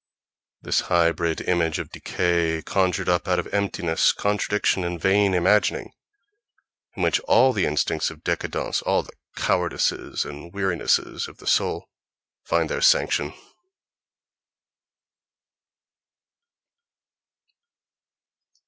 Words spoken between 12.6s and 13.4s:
their sanction!